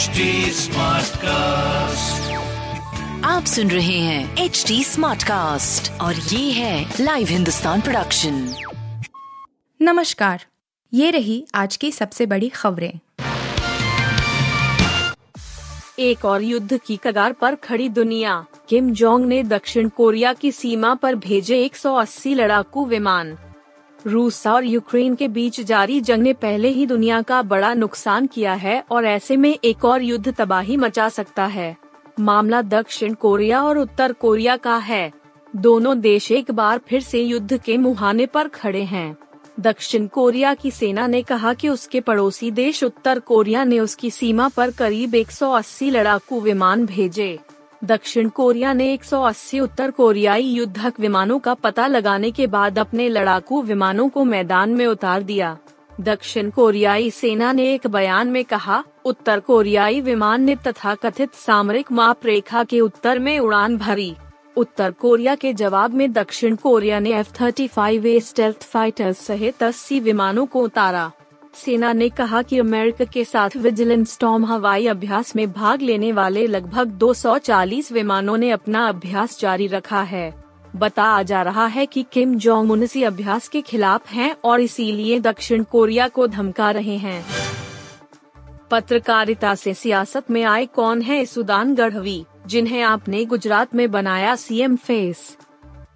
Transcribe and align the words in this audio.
HD 0.00 0.06
cast 1.16 2.30
आप 3.24 3.44
सुन 3.44 3.70
रहे 3.70 3.98
हैं 3.98 4.36
एच 4.36 4.64
डी 4.68 4.84
स्मार्ट 4.84 5.22
कास्ट 5.22 5.92
और 6.00 6.14
ये 6.14 6.52
है 6.52 6.94
लाइव 7.00 7.26
हिंदुस्तान 7.26 7.80
प्रोडक्शन 7.80 8.54
नमस्कार 9.82 10.44
ये 10.94 11.10
रही 11.10 11.46
आज 11.54 11.76
की 11.76 11.92
सबसे 11.92 12.26
बड़ी 12.26 12.48
खबरें। 12.48 12.92
एक 15.98 16.24
और 16.24 16.42
युद्ध 16.42 16.80
की 16.86 16.96
कगार 17.04 17.32
पर 17.32 17.54
खड़ी 17.54 17.88
दुनिया। 17.88 18.46
किम 18.68 18.90
जोंग 18.90 19.26
ने 19.26 19.42
दक्षिण 19.42 19.88
कोरिया 19.88 20.32
की 20.32 20.52
सीमा 20.52 20.94
पर 20.94 21.14
भेजे 21.14 21.62
180 21.64 22.34
लड़ाकू 22.34 22.86
विमान। 22.86 23.38
रूस 24.06 24.46
और 24.46 24.64
यूक्रेन 24.64 25.14
के 25.14 25.28
बीच 25.28 25.60
जारी 25.60 26.00
जंग 26.00 26.22
ने 26.22 26.32
पहले 26.32 26.68
ही 26.68 26.86
दुनिया 26.86 27.22
का 27.22 27.42
बड़ा 27.42 27.74
नुकसान 27.74 28.26
किया 28.26 28.54
है 28.54 28.84
और 28.90 29.04
ऐसे 29.04 29.36
में 29.36 29.58
एक 29.64 29.84
और 29.84 30.02
युद्ध 30.02 30.34
तबाही 30.34 30.76
मचा 30.76 31.08
सकता 31.08 31.46
है। 31.46 31.76
मामला 32.20 32.62
दक्षिण 32.62 33.14
कोरिया 33.14 33.62
और 33.64 33.78
उत्तर 33.78 34.12
कोरिया 34.12 34.56
का 34.56 34.76
है। 34.76 35.12
दोनों 35.56 36.00
देश 36.00 36.32
एक 36.32 36.50
बार 36.50 36.80
फिर 36.88 37.00
से 37.00 37.22
युद्ध 37.22 37.58
के 37.58 37.76
मुहाने 37.76 38.26
पर 38.26 38.48
खड़े 38.48 38.82
हैं। 38.82 39.16
दक्षिण 39.60 40.06
कोरिया 40.06 40.54
की 40.54 40.70
सेना 40.70 41.06
ने 41.06 41.22
कहा 41.22 41.54
कि 41.54 41.68
उसके 41.68 42.00
पड़ोसी 42.00 42.50
देश 42.50 42.84
उत्तर 42.84 43.18
कोरिया 43.18 43.64
ने 43.64 43.80
उसकी 43.80 44.10
सीमा 44.10 44.48
पर 44.48 44.70
करीब 44.70 45.14
180 45.14 45.90
लड़ाकू 45.90 46.40
विमान 46.40 46.86
भेजे। 46.86 47.38
दक्षिण 47.84 48.28
कोरिया 48.28 48.72
ने 48.72 48.96
180 48.96 49.60
उत्तर 49.60 49.90
कोरियाई 49.90 50.42
युद्धक 50.42 51.00
विमानों 51.00 51.38
का 51.38 51.54
पता 51.54 51.86
लगाने 51.86 52.30
के 52.30 52.46
बाद 52.46 52.78
अपने 52.78 53.08
लड़ाकू 53.08 53.62
विमानों 53.62 54.08
को 54.08 54.24
मैदान 54.24 54.70
में 54.70 54.86
उतार 54.86 55.22
दिया। 55.22 55.56
दक्षिण 56.00 56.50
कोरियाई 56.50 57.10
सेना 57.10 57.52
ने 57.52 57.74
एक 57.74 57.86
बयान 57.86 58.28
में 58.28 58.44
कहा, 58.44 58.84
उत्तर 59.04 59.40
कोरियाई 59.40 60.00
विमान 60.00 60.42
ने 60.42 60.56
तथा 60.56 60.94
कथित 60.94 61.34
सामरिक 61.34 61.92
माप 61.92 62.26
रेखा 62.26 62.64
के 62.64 62.80
उत्तर 62.80 63.18
में 63.18 63.38
उड़ान 63.38 63.76
भरी। 63.76 64.14
उत्तर 64.56 64.90
कोरिया 64.90 65.34
के 65.34 65.52
जवाब 65.52 65.94
में 65.94 66.12
दक्षिण 66.12 66.56
कोरिया 66.56 66.98
ने 67.00 67.12
F 67.12 67.32
thirty 67.40 67.68
five 67.68 68.18
stealth 68.18 68.62
fighter 68.62 69.12
सहित 69.12 69.62
अस्सी 69.62 70.00
विमानों 70.00 70.46
को 70.46 70.62
उतारा। 70.62 71.10
सेना 71.54 71.92
ने 71.92 72.08
कहा 72.08 72.42
कि 72.42 72.58
अमेरिका 72.58 73.04
के 73.04 73.24
साथ 73.24 73.56
विजिलेंस 73.56 74.12
स्टॉर्म 74.12 74.44
हवाई 74.44 74.86
अभ्यास 74.86 75.36
में 75.36 75.52
भाग 75.52 75.82
लेने 75.82 76.12
वाले 76.12 76.46
लगभग 76.46 76.86
240 76.86 77.92
विमानों 77.92 78.36
ने 78.36 78.50
अपना 78.50 78.88
अभ्यास 78.88 79.40
जारी 79.40 79.66
रखा 79.66 80.02
है। 80.02 80.44
बताया 80.76 81.22
जा 81.22 81.42
रहा 81.42 81.66
है 81.66 81.86
कि 81.86 82.04
किम 82.12 82.34
जोंग 82.34 82.70
उन 82.70 82.82
इसी 82.82 83.02
अभ्यास 83.02 83.48
के 83.48 83.60
खिलाफ 83.60 84.10
हैं 84.10 84.36
और 84.44 84.60
इसीलिए 84.60 85.20
दक्षिण 85.20 85.62
कोरिया 85.62 86.08
को 86.08 86.26
धमका 86.26 86.70
रहे 86.70 86.96
हैं। 86.96 87.24
पत्रकारिता 88.70 89.54
से 89.54 89.74
सियासत 89.74 90.30
में 90.30 90.42
आए 90.44 90.66
कौन 90.66 91.02
है 91.02 91.24
सुदान 91.26 91.74
गढ़वी, 91.74 92.24
जिन्हें 92.46 92.82
आपने 92.82 93.24
गुजरात 93.24 93.74
में 93.74 93.90
बनाया 93.90 94.34
सीएम 94.36 94.76
फेस? 94.76 95.36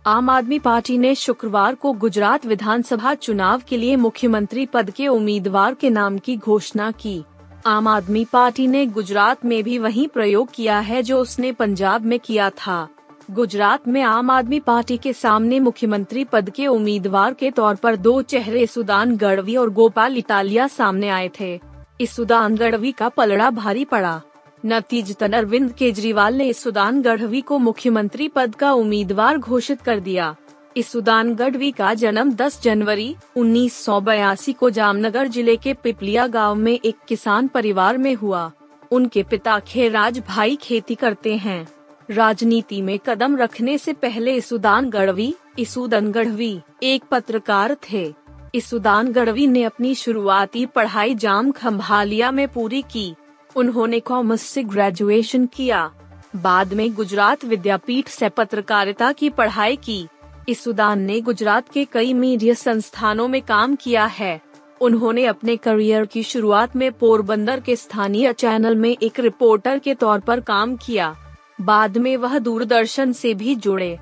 आम 0.06 0.30
आदमी 0.30 0.58
पार्टी 0.58 0.96
ने 0.98 1.14
शुक्रवार 1.14 1.74
को 1.74 1.92
गुजरात 1.92 2.46
विधानसभा 2.46 3.14
चुनाव 3.14 3.62
के 3.68 3.76
लिए 3.76 3.96
मुख्यमंत्री 3.96 4.66
पद 4.66 4.90
के 4.90 5.06
उम्मीदवार 5.08 5.74
के 5.74 5.90
नाम 5.90 6.18
की 6.18 6.36
घोषणा 6.36 6.90
की। 6.90 7.24
आम 7.66 7.88
आदमी 7.88 8.24
पार्टी 8.24 8.66
ने 8.66 8.84
गुजरात 8.86 9.44
में 9.44 9.62
भी 9.64 9.78
वही 9.78 10.06
प्रयोग 10.06 10.48
किया 10.54 10.78
है 10.78 11.02
जो 11.02 11.18
उसने 11.18 11.52
पंजाब 11.52 12.04
में 12.04 12.18
किया 12.20 12.50
था। 12.50 12.88
गुजरात 13.30 13.88
में 13.88 14.02
आम 14.02 14.30
आदमी 14.30 14.60
पार्टी 14.60 14.96
के 14.96 15.12
सामने 15.12 15.60
मुख्यमंत्री 15.60 16.24
पद 16.24 16.50
के 16.50 16.66
उम्मीदवार 16.66 17.34
के 17.34 17.50
तौर 17.50 17.74
पर 17.74 17.96
दो 17.96 18.22
चेहरे 18.22 18.66
सुदान 18.66 19.16
गढ़वी 19.16 19.56
और 19.56 19.70
गोपाल 19.70 20.16
इटालिया 20.16 20.66
सामने 20.66 21.08
आए 21.08 21.30
थे। 21.40 21.60
इस 22.00 22.16
सुदान 22.16 22.56
गढ़वी 22.56 22.92
का 22.92 23.08
पलड़ा 23.08 23.50
भारी 23.50 23.84
पड़ा। 23.84 24.20
नतीजतन 24.66 25.32
अरविंद 25.32 25.72
केजरीवाल 25.72 26.34
ने 26.34 26.52
सुदान 26.52 27.00
गढ़वी 27.02 27.40
को 27.40 27.58
मुख्यमंत्री 27.58 28.28
पद 28.28 28.54
का 28.54 28.72
उम्मीदवार 28.72 29.38
घोषित 29.38 29.80
कर 29.80 30.00
दिया। 30.00 30.34
इस 30.76 30.88
सुदान 30.88 31.34
गढ़वी 31.34 31.70
का 31.70 31.92
जन्म 31.94 32.32
10 32.32 32.60
जनवरी 32.62 33.14
उन्नीस 33.36 33.74
सौ 33.84 34.00
बयासी 34.00 34.52
को 34.52 34.70
जामनगर 34.70 35.28
ज़िले 35.28 35.56
के 35.56 35.74
पिपलिया 35.74 36.26
गाँव 36.26 36.54
में 36.54 36.72
एक 36.72 36.96
किसान 37.08 37.48
परिवार 37.48 37.98
में 37.98 38.14
हुआ। 38.14 38.50
उनके 38.92 39.22
पिता 39.22 39.58
खेराज 39.58 40.18
भाई 40.28 40.56
खेती 40.56 40.94
करते 40.94 41.36
हैं। 41.36 41.66
राजनीति 42.10 42.80
में 42.82 42.98
कदम 42.98 43.36
रखने 43.36 43.76
से 43.78 43.92
पहले 43.92 44.40
सुदान 44.40 44.88
गढ़वी 44.90 45.34
इसुदन 45.58 46.10
गढ़वी 46.12 46.60
एक 46.82 47.04
पत्रकार 47.10 47.76
थे। 47.92 48.12
इसुदान 48.54 49.12
गढ़वी 49.12 49.46
ने 49.46 49.62
अपनी 49.64 49.94
शुरुआती 49.94 50.64
पढ़ाई 50.66 51.14
जाम 51.14 51.50
खम्भालिया 51.50 52.30
में 52.30 52.48
पूरी 52.48 52.82
की। 52.82 53.14
उन्होंने 53.56 54.00
कॉमर्स 54.00 54.42
से 54.42 54.62
ग्रेजुएशन 54.62 55.46
किया। 55.46 55.92
बाद 56.36 56.74
में 56.74 56.94
गुजरात 56.94 57.44
विद्यापीठ 57.44 58.08
से 58.08 58.28
पत्रकारिता 58.28 59.12
की 59.12 59.30
पढ़ाई 59.30 59.76
की। 59.76 60.06
इसुदान 60.48 61.00
ने 61.00 61.20
गुजरात 61.20 61.68
के 61.68 61.84
कई 61.84 62.12
मीडिया 62.12 62.54
संस्थानों 62.54 63.28
में 63.28 63.42
काम 63.42 63.74
किया 63.74 64.04
है। 64.04 64.40
उन्होंने 64.80 65.26
अपने 65.26 65.56
करियर 65.56 66.06
की 66.06 66.22
शुरुआत 66.22 66.76
में 66.76 66.92
पोरबंदर 66.92 67.60
के 67.60 67.76
स्थानीय 67.76 68.32
चैनल 68.32 68.76
में 68.76 68.96
एक 69.02 69.20
रिपोर्टर 69.20 69.78
के 69.78 69.94
तौर 69.94 70.20
पर 70.20 70.40
काम 70.40 70.76
किया। 70.76 71.16
बाद 71.60 71.98
में 71.98 72.16
वह 72.16 72.38
दूरदर्शन 72.38 73.12
से 73.12 73.34
भी 73.34 73.54
जुड़े। 73.54 73.98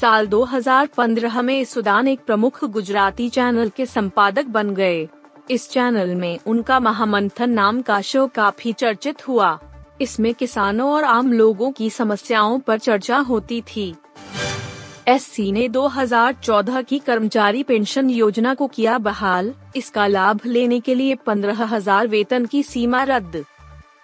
साल 0.00 0.26
2015 0.26 1.42
में 1.42 1.64
सुदान 1.64 2.08
एक 2.08 2.20
प्रमुख 2.20 2.64
गुजराती 2.64 3.28
चैनल 3.28 3.68
के 3.68 3.86
संपादक 3.86 4.44
बन 4.44 4.74
गए। 4.74 5.08
इस 5.50 5.68
चैनल 5.70 6.14
में 6.14 6.38
उनका 6.46 6.78
महामंथन 6.80 7.50
नाम 7.50 7.80
का 7.82 8.00
शो 8.00 8.26
काफ़ी 8.26 8.72
चर्चित 8.72 9.28
हुआ। 9.28 9.58
इसमें 10.00 10.32
किसानों 10.34 10.90
और 10.92 11.04
आम 11.04 11.32
लोगों 11.32 11.70
की 11.72 11.88
समस्याओं 11.90 12.58
पर 12.58 12.78
चर्चा 12.78 13.18
होती 13.18 13.60
थी। 13.60 13.94
एससी 15.08 15.50
ने 15.52 15.68
2014 15.68 16.82
की 16.82 16.98
कर्मचारी 16.98 17.62
पेंशन 17.62 18.10
योजना 18.10 18.54
को 18.54 18.66
किया 18.66 18.98
बहाल। 18.98 19.52
इसका 19.76 20.06
लाभ 20.06 20.40
लेने 20.46 20.80
के 20.80 20.94
लिए 20.94 21.14
पंद्रह 21.14 21.64
हज़ार 21.64 22.06
वेतन 22.06 22.46
की 22.46 22.62
सीमा 22.62 23.02
रद्द। 23.02 23.44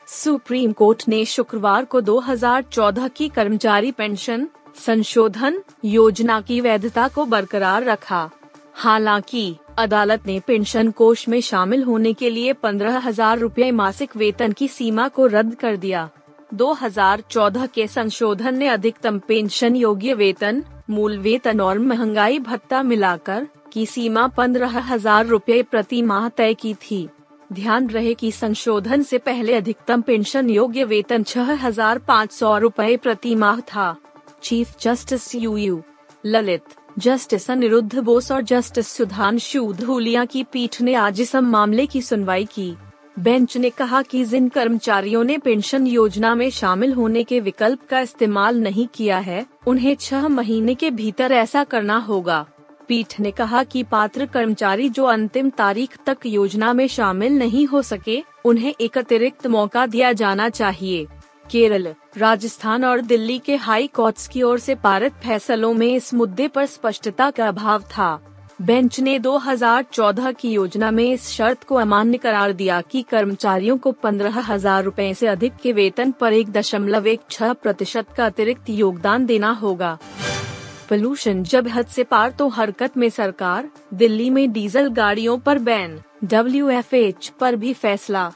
सुप्रीम 0.09 0.72
कोर्ट 0.72 1.03
ने 1.09 1.25
शुक्रवार 1.25 1.84
को 1.84 2.00
2014 2.00 3.09
की 3.09 3.28
कर्मचारी 3.28 3.93
पेंशन 3.93 4.49
संशोधन 4.76 5.62
योजना 5.84 6.41
की 6.41 6.60
वैधता 6.60 7.09
को 7.09 7.25
बरकरार 7.26 7.84
रखा। 7.84 8.28
हालाँकि 8.75 9.56
अदालत 9.78 10.26
ने 10.26 10.38
पेंशन 10.40 10.90
कोष 10.90 11.26
में 11.28 11.40
शामिल 11.40 11.82
होने 11.82 12.12
के 12.12 12.30
लिए 12.30 12.52
पंद्रह 12.52 12.96
हज़ार 12.98 13.38
रूपए 13.38 13.70
मासिक 13.70 14.16
वेतन 14.16 14.52
की 14.52 14.68
सीमा 14.68 15.06
को 15.08 15.26
रद्द 15.26 15.54
कर 15.54 15.76
दिया। 15.76 16.08
2014 16.54 17.66
के 17.66 17.86
संशोधन 17.86 18.58
ने 18.58 18.68
अधिकतम 18.68 19.18
पेंशन 19.18 19.76
योग्य 19.76 20.14
वेतन, 20.14 20.62
मूल 20.90 21.18
वेतन 21.18 21.60
और 21.60 21.78
महँगाई 21.78 22.38
भत्ता 22.38 22.82
मिलाकर 22.82 23.46
की 23.72 23.86
सीमा 23.86 24.26
पंद्रह 24.28 24.78
हज़ार 24.84 25.26
रूपए 25.26 25.62
प्रति 25.62 26.02
माह 26.02 26.28
तय 26.28 26.54
की 26.54 26.74
थी। 26.82 27.08
ध्यान 27.52 27.88
रहे 27.90 28.14
कि 28.14 28.30
संशोधन 28.32 29.02
से 29.02 29.18
पहले 29.18 29.54
अधिकतम 29.54 30.00
पेंशन 30.00 30.50
योग्य 30.50 30.84
वेतन 30.84 31.22
छह 31.22 31.52
हज़ार 31.66 31.98
पाँच 31.98 32.32
सौ 32.32 32.56
रूपए 32.58 32.96
प्रति 32.96 33.34
माह 33.34 33.60
था। 33.68 33.94
Chief 34.42 34.74
justice 34.80 35.34
U 35.34 35.56
U 35.56 35.82
Lalit 36.26 36.74
justice 36.98 37.50
Aniruddha 37.50 37.98
Bose 37.98 38.32
और 38.32 38.42
जस्टिस 38.42 38.88
सुधांशु 38.88 39.72
धूलिया 39.72 40.25
की 40.25 40.44
पीठ 40.44 40.81
ने 40.81 40.94
आज 40.94 41.20
इस 41.20 41.36
मामले 41.36 41.86
की 41.86 42.03
सुनवाई 42.03 42.44
की। 42.44 42.75
बेंच 43.19 43.56
ने 43.56 43.70
कहा 43.70 44.03
कि 44.03 44.25
जिन 44.25 44.48
कर्मचारियों 44.48 45.25
ने 45.25 45.38
पेंशन 45.38 45.87
योजना 45.87 46.34
में 46.34 46.50
शामिल 46.50 46.92
होने 46.92 47.25
के 47.25 47.41
विकल्प 47.41 47.78
का 47.91 48.00
इस्तेमाल 48.00 48.60
नहीं 48.60 48.87
किया 48.94 49.19
है, 49.19 49.47
उन्हें 49.66 49.97
छह 50.00 50.28
महीने 50.28 50.75
के 50.75 50.91
भीतर 50.91 51.32
ऐसा 51.32 51.64
करना 51.64 51.97
होगा। 51.97 52.47
पीठ 52.88 53.20
ने 53.20 53.31
कहा 53.31 53.62
कि 53.62 53.82
पात्र 53.82 54.26
कर्मचारी 54.26 54.88
जो 54.88 55.04
अंतिम 55.04 55.50
तारीख 55.50 55.97
तक 56.06 56.19
योजना 56.26 56.72
में 56.72 56.88
शामिल 56.88 57.32
नहीं 57.32 57.66
हो 57.66 57.82
सके, 57.82 58.22
उन्हें 58.44 58.75
एक 58.81 58.99
अतिरिक्त 58.99 59.46
मौका 59.46 59.87
दिया 59.87 60.12
जाना 60.12 60.49
चाहिए। 60.49 61.06
केरल 61.50 61.94
राजस्थान 62.19 62.85
और 62.85 63.00
दिल्ली 63.00 63.38
के 63.38 63.56
हाई 63.56 63.87
कोर्ट्स 63.87 64.29
की 64.29 64.43
ओर 64.43 64.59
से 64.59 64.75
पारित 64.75 65.12
फैसलों 65.12 65.73
में 65.75 65.87
इस 65.87 66.15
मुद्दे 66.15 66.49
पर 66.49 66.67
स्पष्टता 66.67 67.31
का 67.31 67.49
अभाव 67.49 67.82
था। 67.91 68.19
बेंच 68.62 68.99
ने 69.00 69.19
2014 69.19 70.32
की 70.32 70.50
योजना 70.50 70.91
में 70.91 71.05
इस 71.05 71.29
शर्त 71.29 71.65
को 71.65 71.75
अमान्य 71.75 72.19
करार 72.19 72.53
दिया 72.53 72.81
कि 72.81 73.03
कर्मचारियों 73.03 73.76
को 73.79 73.93
पंद्रह 73.93 74.41
हज़ार 74.41 74.85
रूपए 74.85 75.09
ऐसी 75.09 75.26
अधिक 75.26 75.56
के 75.56 75.73
वेतन 75.73 76.11
पर 76.11 76.32
एक 76.32 76.50
दशमलव 76.50 77.06
एक 77.06 77.20
छह 77.31 77.53
प्रतिशत 77.53 78.06
का 78.17 78.26
अतिरिक्त 78.26 78.70
योगदान 78.70 79.26
देना 79.26 79.50
होगा। 79.53 79.99
पोल्यूशन 80.88 81.43
जब 81.43 81.69
हद 81.69 81.87
से 81.87 82.05
पार 82.05 82.31
तो 82.31 82.49
हरकत 82.49 82.97
में 82.97 83.09
सरकार, 83.11 83.69
दिल्ली 83.94 84.31
में 84.31 84.53
डीजल 84.53 84.88
गाड़ियों 84.88 85.38
पर 85.38 85.59
बैन, 85.59 85.99
डब्ल्यू 86.25 86.70
पर 87.41 87.56
भी 87.56 87.73
फैसला। 87.73 88.32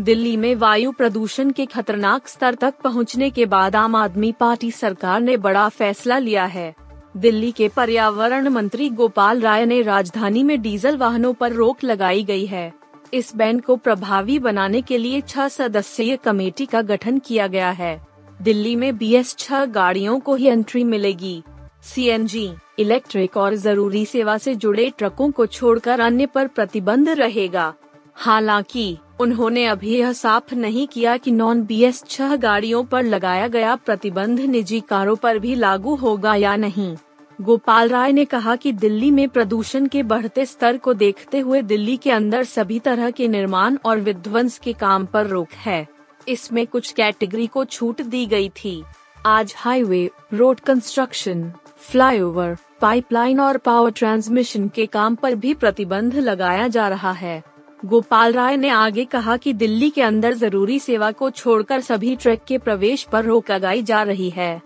दिल्ली 0.00 0.36
में 0.36 0.54
वायु 0.54 0.92
प्रदूषण 0.92 1.50
के 1.50 1.66
खतरनाक 1.66 2.28
स्तर 2.28 2.54
तक 2.54 2.74
पहुँचने 2.84 3.30
के 3.30 3.46
बाद 3.46 3.76
आम 3.76 3.94
आदमी 3.94 4.32
पार्टी 4.32 4.70
सरकार 4.70 5.20
ने 5.20 5.36
बड़ा 5.36 5.68
फैसला 5.68 6.18
लिया 6.18 6.44
है। 6.44 6.74
दिल्ली 7.16 7.52
के 7.52 7.68
पर्यावरण 7.68 8.48
मंत्री 8.48 8.88
गोपाल 8.88 9.40
राय 9.40 9.66
ने 9.66 9.82
राजधानी 9.82 10.42
में 10.42 10.62
डीजल 10.62 10.96
वाहनों 10.96 11.32
पर 11.34 11.52
रोक 11.52 11.84
लगाई 11.84 12.24
गई 12.24 12.46
है। 12.46 12.72
इस 13.14 13.36
बैंड 13.36 13.62
को 13.62 13.76
प्रभावी 13.76 14.38
बनाने 14.38 14.82
के 14.82 14.98
लिए 14.98 15.20
छह 15.20 15.48
सदस्यीय 15.48 16.16
कमेटी 16.16 16.66
का 16.66 16.82
गठन 16.82 17.18
किया 17.18 17.46
गया 17.46 17.70
है। 17.70 18.00
दिल्ली 18.42 18.76
में 18.76 18.96
बी 18.98 19.14
एस 19.14 19.36
छह 19.38 19.64
गाड़ियों 19.64 20.20
को 20.20 20.34
ही 20.34 20.46
एंट्री 20.46 20.84
मिलेगी। 20.84 21.42
CNG 21.84 22.48
इलेक्ट्रिक 22.78 23.36
और 23.36 23.54
ज़रूरी 23.54 24.06
सेवा 24.06 24.38
से 24.38 24.54
जुड़े 24.54 24.92
ट्रकों 24.98 25.30
को 25.30 25.46
छोड़कर 25.46 26.00
अन्य 26.00 26.26
पर 26.26 26.46
प्रतिबंध 26.46 27.08
रहेगा। 27.08 27.74
हालाँकि 28.14 28.96
उन्होंने 29.20 29.64
अभी 29.66 29.96
यह 29.96 30.12
साफ़ 30.12 30.54
नहीं 30.54 30.86
किया 30.86 31.16
कि 31.16 31.30
नॉन 31.30 31.62
बी 31.62 31.82
एस 31.84 32.02
छह 32.08 32.36
गाड़ियों 32.36 32.84
पर 32.84 33.02
लगाया 33.02 33.48
गया 33.48 33.76
प्रतिबंध 33.76 34.40
निजी 34.40 34.80
कारों 34.80 35.16
पर 35.16 35.38
भी 35.38 35.54
लागू 35.54 35.94
होगा 35.94 36.34
या 36.34 36.56
नहीं। 36.56 36.96
गोपाल 37.38 37.88
राय 37.88 38.12
ने 38.12 38.24
कहा 38.24 38.56
कि 38.56 38.72
दिल्ली 38.72 39.10
में 39.10 39.28
प्रदूषण 39.28 39.86
के 39.86 40.02
बढ़ते 40.02 40.46
स्तर 40.46 40.76
को 40.76 40.94
देखते 40.94 41.38
हुए 41.38 41.62
दिल्ली 41.62 41.96
के 41.96 42.10
अंदर 42.10 42.44
सभी 42.44 42.78
तरह 42.78 43.10
के 43.10 43.28
निर्माण 43.28 43.78
और 43.84 44.00
विध्वंस 44.00 44.58
के 44.58 44.72
काम 44.72 45.06
पर 45.06 45.26
रोक 45.26 45.52
है। 45.56 45.86
इसमें 46.28 46.66
कुछ 46.66 46.92
कैटेगरी 46.92 47.46
को 47.46 47.64
छूट 47.64 48.02
दी 48.02 48.26
गई 48.26 48.48
थी। 48.48 48.82
आज 49.26 49.54
highway 49.56 50.10
road 50.34 50.60
construction 50.60 51.52
flyover, 51.80 52.56
pipeline 52.80 53.40
और 53.40 53.56
पावर 53.56 53.90
ट्रांसमिशन 53.90 54.68
के 54.68 54.86
काम 54.86 55.14
पर 55.14 55.34
भी 55.34 55.54
प्रतिबंध 55.54 56.14
लगाया 56.14 56.68
जा 56.68 56.88
रहा 56.88 57.12
है। 57.12 57.42
गोपाल 57.86 58.32
राय 58.32 58.56
ने 58.56 58.68
आगे 58.68 59.04
कहा 59.04 59.36
कि 59.36 59.52
दिल्ली 59.52 59.90
के 59.90 60.02
अंदर 60.02 60.34
ज़रूरी 60.34 60.78
सेवा 60.78 61.10
को 61.10 61.30
छोड़कर 61.30 61.80
सभी 61.80 62.16
ट्रक 62.16 62.40
के 62.48 62.58
प्रवेश 62.58 63.02
पर 63.02 63.24
रोक 63.24 63.50
लगाई 63.50 63.82
जा 63.82 64.02
रही 64.02 64.30
है। 64.30 64.62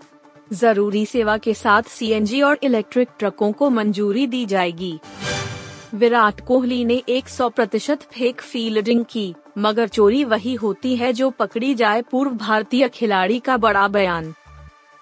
ज़रूरी 0.53 1.05
सेवा 1.05 1.37
के 1.37 1.53
साथ 1.53 1.83
सीएनजी 1.83 2.41
और 2.41 2.59
इलेक्ट्रिक 2.63 3.09
ट्रकों 3.19 3.51
को 3.51 3.69
मंजूरी 3.69 4.27
दी 4.27 4.45
जाएगी। 4.45 4.99
विराट 5.93 6.41
कोहली 6.41 6.85
ने 6.85 7.03
100 7.09 7.49
प्रतिशत 7.49 8.01
फेक 8.01 8.41
फील्डिंग 8.41 9.05
की, 9.09 9.35
मगर 9.57 9.87
चोरी 9.87 10.23
वही 10.23 10.53
होती 10.53 10.95
है 10.95 11.13
जो 11.13 11.29
पकड़ी 11.29 11.73
जाए 11.75 12.01
पूर्व 12.01 12.31
भारतीय 12.31 12.87
खिलाड़ी 12.89 13.39
का 13.39 13.57
बड़ा 13.57 13.87
बयान। 13.87 14.33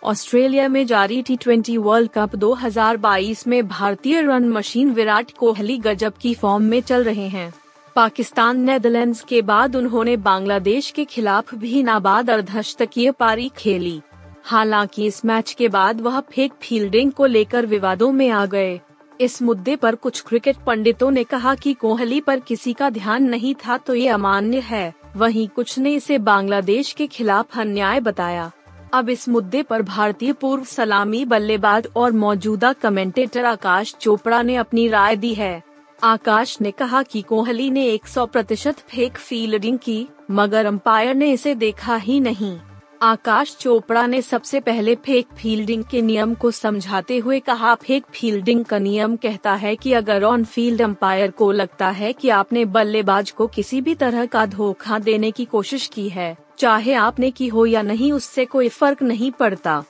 ऑस्ट्रेलिया 0.03 0.67
में 0.67 0.85
जारी 0.85 1.21
टी 1.21 1.35
ट्वेंटी 1.35 1.77
वर्ल्ड 1.77 2.11
कप 2.13 2.35
2022 2.35 3.47
में 3.47 3.67
भारतीय 3.67 4.21
रन 4.21 4.49
मशीन 4.49 4.91
विराट 4.91 5.31
कोहली 5.31 5.77
गजब 5.77 6.13
की 6.21 6.33
फॉर्म 6.33 6.63
में 6.63 6.81
चल 6.81 7.03
रहे 7.03 7.27
हैं। 7.27 7.53
पाकिस्तान, 7.99 8.59
नेदरलैंड्स 8.59 9.21
के 9.21 9.41
बाद 9.41 9.75
उन्होंने 9.75 10.17
बांग्लादेश 10.17 10.91
के 10.91 11.03
खिलाफ 11.05 11.53
भी 11.55 11.81
नाबाद 11.83 12.29
अर्धशतकीय 12.29 13.11
पारी 13.11 13.51
खेली। 13.57 14.01
हालाँकि 14.43 15.05
इस 15.05 15.25
मैच 15.25 15.53
के 15.53 15.67
बाद 15.67 16.01
वह 16.01 16.19
फेक 16.19 16.53
फील्डिंग 16.61 17.11
को 17.11 17.25
लेकर 17.25 17.65
विवादों 17.65 18.11
में 18.11 18.29
आ 18.29 18.45
गए। 18.45 18.79
इस 19.21 19.41
मुद्दे 19.41 19.75
पर 19.75 19.95
कुछ 19.95 20.21
क्रिकेट 20.21 20.57
पंडितों 20.57 21.11
ने 21.11 21.23
कहा 21.23 21.55
कि 21.55 21.73
कोहली 21.73 22.21
पर 22.21 22.39
किसी 22.39 22.73
का 22.73 22.89
ध्यान 22.89 23.23
नहीं 23.23 23.55
था 23.55 23.77
तो 23.77 23.95
ये 23.95 24.07
अमान्य 24.07 24.59
है। 24.59 24.93
वहीं 25.15 25.47
कुछ 25.47 25.79
ने 25.79 25.93
इसे 25.93 26.17
बांग्लादेश 26.17 26.91
के 26.91 27.07
खिलाफ 27.07 27.59
अन्याय 27.59 27.99
बताया। 27.99 28.51
अब 28.93 29.09
इस 29.09 29.29
मुद्दे 29.29 29.63
पर 29.63 29.81
भारतीय 29.81 30.33
पूर्व 30.33 30.63
सलामी 30.63 31.25
बल्लेबाज 31.25 31.87
और 31.95 32.11
मौजूदा 32.11 32.73
कमेंटेटर 32.73 33.45
आकाश 33.45 33.95
चोपड़ा 34.01 34.41
ने 34.41 34.55
अपनी 34.55 34.87
राय 34.87 35.15
दी 35.15 35.33
है। 35.33 35.68
आकाश 36.03 36.57
ने 36.61 36.71
कहा 36.71 37.03
कि 37.03 37.21
कोहली 37.21 37.69
ने 37.71 37.85
100 37.85 38.25
प्रतिशत 38.25 38.79
फेक 38.79 39.17
फील्डिंग 39.17 39.77
की, 39.77 40.07
मगर 40.31 40.65
अंपायर 40.65 41.15
ने 41.15 41.31
इसे 41.31 41.55
देखा 41.55 41.95
ही 41.95 42.19
नहीं। 42.19 42.57
आकाश 43.01 43.55
चोपड़ा 43.59 44.05
ने 44.07 44.21
सबसे 44.21 44.59
पहले 44.59 44.95
फेक 44.95 45.27
फील्डिंग 45.37 45.83
के 45.83 46.01
नियम 46.01 46.33
को 46.33 46.51
समझाते 46.51 47.17
हुए 47.17 47.39
कहा, 47.39 47.75
फेक 47.75 48.05
फील्डिंग 48.11 48.65
का 48.65 48.79
नियम 48.79 49.15
कहता 49.15 49.53
है 49.53 49.75
कि 49.75 49.93
अगर 49.93 50.23
ऑन 50.23 50.43
फ़ील्ड 50.43 50.81
अंपायर 50.81 51.31
को 51.31 51.51
लगता 51.51 51.89
है 51.89 52.13
कि 52.13 52.29
आपने 52.29 52.65
बल्लेबाज 52.65 53.31
को 53.31 53.47
किसी 53.47 53.81
भी 53.81 53.95
तरह 53.95 54.25
का 54.25 54.45
धोखा 54.45 54.99
देने 54.99 55.31
की 55.31 55.45
कोशिश 55.45 55.87
की 55.87 56.09
है, 56.09 56.35
चाहे 56.57 56.93
आपने 56.93 57.31
की 57.31 57.47
हो 57.47 57.65
या 57.65 57.81
नहीं, 57.81 58.11
उससे 58.13 58.45
कोई 58.45 58.69
फ़र्क 58.69 59.03
नहीं 59.03 59.31
पड़ता। 59.31 59.83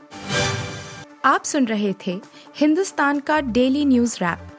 आप 1.25 1.43
सुन 1.43 1.65
रहे 1.65 1.93
थे 2.07 2.19
हिंदुस्तान 2.55 3.19
का 3.19 3.41
डेली 3.41 3.85
न्यूज़ 3.85 4.17
रैप। 4.17 4.58